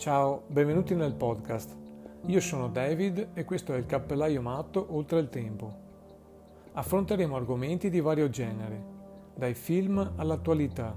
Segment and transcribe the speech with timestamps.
[0.00, 1.76] Ciao, benvenuti nel podcast.
[2.24, 5.74] Io sono David e questo è il Cappellaio Matto Oltre il Tempo.
[6.72, 8.82] Affronteremo argomenti di vario genere,
[9.34, 10.96] dai film all'attualità,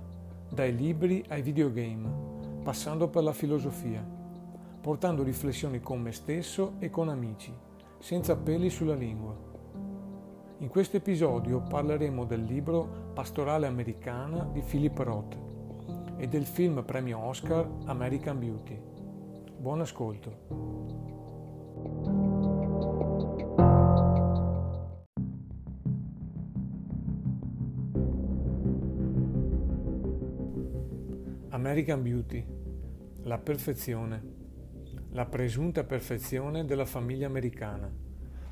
[0.49, 4.01] dai libri ai videogame, passando per la filosofia,
[4.79, 7.53] portando riflessioni con me stesso e con amici,
[7.99, 9.35] senza peli sulla lingua.
[10.59, 15.37] In questo episodio parleremo del libro Pastorale americana di Philip Roth
[16.15, 18.91] e del film premio Oscar American Beauty.
[19.63, 20.29] Buon ascolto.
[31.51, 32.45] American Beauty,
[33.21, 34.21] la perfezione,
[35.11, 37.89] la presunta perfezione della famiglia americana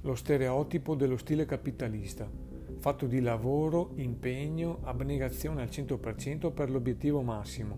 [0.03, 2.31] lo stereotipo dello stile capitalista,
[2.79, 7.77] fatto di lavoro, impegno, abnegazione al 100% per l'obiettivo massimo,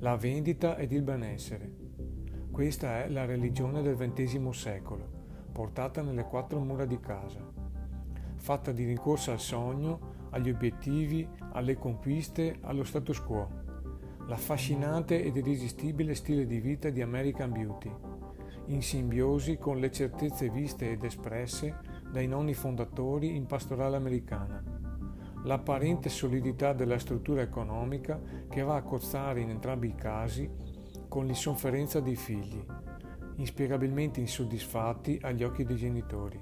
[0.00, 1.83] la vendita ed il benessere.
[2.54, 5.08] Questa è la religione del XX secolo,
[5.50, 7.40] portata nelle quattro mura di casa,
[8.36, 13.48] fatta di rincorsa al sogno, agli obiettivi, alle conquiste, allo status quo.
[14.28, 17.92] L'affascinante ed irresistibile stile di vita di American Beauty,
[18.66, 24.62] in simbiosi con le certezze viste ed espresse dai nonni fondatori in pastorale americana.
[25.42, 30.73] L'apparente solidità della struttura economica che va a cozzare in entrambi i casi
[31.14, 32.60] con l'insofferenza dei figli,
[33.36, 36.40] inspiegabilmente insoddisfatti agli occhi dei genitori.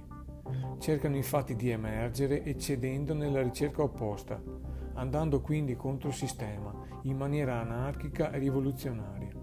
[0.78, 4.42] Cercano infatti di emergere eccedendo nella ricerca opposta,
[4.94, 9.40] andando quindi contro il sistema in maniera anarchica e rivoluzionaria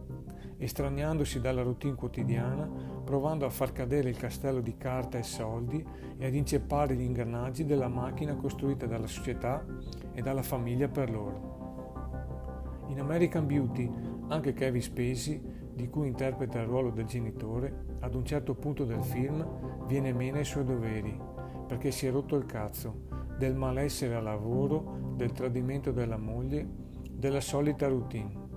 [0.58, 2.68] estraniandosi dalla routine quotidiana,
[3.06, 5.86] provando a far cadere il castello di carta e soldi
[6.18, 9.64] e ad inceppare gli ingranaggi della macchina costruita dalla società
[10.12, 12.84] e dalla famiglia per loro.
[12.88, 13.90] In American Beauty,
[14.30, 15.42] anche Kevin Spacey,
[15.74, 19.46] di cui interpreta il ruolo del genitore, ad un certo punto del film
[19.86, 21.20] viene meno ai suoi doveri,
[21.68, 23.08] perché si è rotto il cazzo
[23.38, 26.68] del malessere al lavoro, del tradimento della moglie,
[27.12, 28.48] della solita routine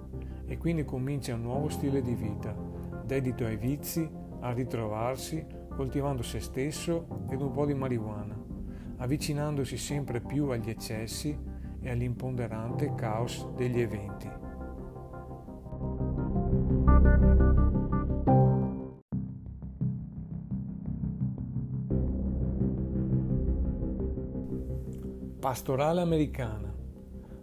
[0.47, 2.55] e quindi comincia un nuovo stile di vita,
[3.05, 4.07] dedito ai vizi,
[4.41, 5.45] a ritrovarsi,
[5.75, 8.37] coltivando se stesso ed un po' di marijuana,
[8.99, 11.37] avvicinandosi sempre più agli eccessi
[11.81, 14.29] e all'imponderante caos degli eventi.
[25.43, 26.73] Pastorale americana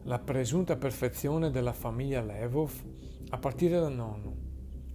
[0.04, 2.72] la presunta perfezione della famiglia Levov
[3.32, 4.36] a partire dal nonno,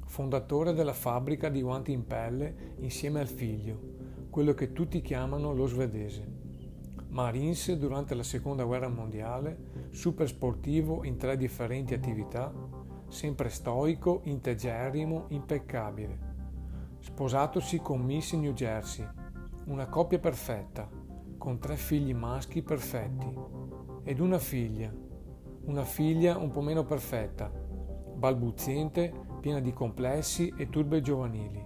[0.06, 3.78] fondatore della fabbrica di guanti in pelle insieme al figlio,
[4.30, 6.26] quello che tutti chiamano lo svedese.
[7.08, 12.50] Marines durante la seconda guerra mondiale, super sportivo in tre differenti attività,
[13.08, 16.18] sempre stoico, integerrimo, impeccabile.
[17.00, 19.06] Sposatosi con Miss New Jersey,
[19.66, 21.02] una coppia perfetta,
[21.44, 23.30] con tre figli maschi perfetti
[24.02, 24.90] ed una figlia,
[25.66, 27.52] una figlia un po' meno perfetta,
[28.14, 31.62] balbuziente, piena di complessi e turbe giovanili,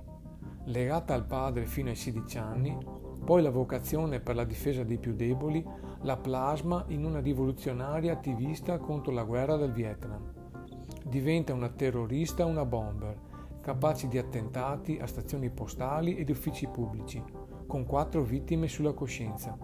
[0.64, 2.76] legata al padre fino ai 16 anni,
[3.24, 5.64] poi la vocazione per la difesa dei più deboli
[6.00, 10.28] la plasma in una rivoluzionaria attivista contro la guerra del Vietnam.
[11.04, 13.16] Diventa una terrorista, una bomber,
[13.60, 17.22] capace di attentati a stazioni postali ed uffici pubblici,
[17.68, 19.56] con quattro vittime sulla coscienza.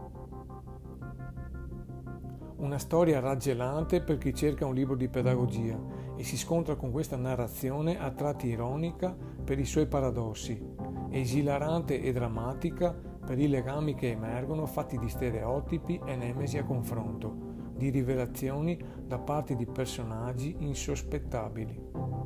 [2.56, 5.81] Una storia raggelante per chi cerca un libro di pedagogia
[6.15, 10.62] e si scontra con questa narrazione a tratti ironica per i suoi paradossi,
[11.10, 17.34] esilarante e drammatica per i legami che emergono fatti di stereotipi e nemesi a confronto,
[17.75, 22.23] di rivelazioni da parte di personaggi insospettabili.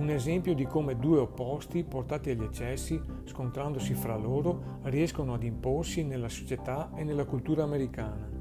[0.00, 6.02] Un esempio di come due opposti portati agli eccessi, scontrandosi fra loro, riescono ad imporsi
[6.02, 8.40] nella società e nella cultura americana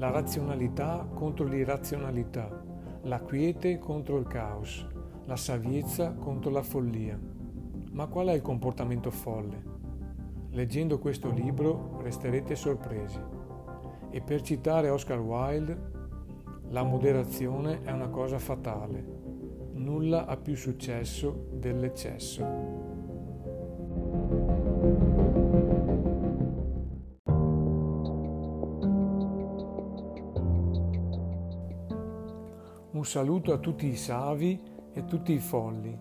[0.00, 2.48] la razionalità contro l'irrazionalità,
[3.02, 4.86] la quiete contro il caos,
[5.26, 7.20] la saviezza contro la follia.
[7.92, 9.62] Ma qual è il comportamento folle?
[10.52, 13.20] Leggendo questo libro resterete sorpresi.
[14.08, 15.78] E per citare Oscar Wilde,
[16.70, 19.29] la moderazione è una cosa fatale.
[19.80, 22.44] Nulla ha più successo dell'eccesso.
[32.90, 34.60] Un saluto a tutti i savi
[34.92, 35.98] e tutti i folli.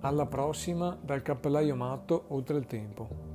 [0.00, 3.31] Alla prossima dal cappellaio matto oltre il tempo.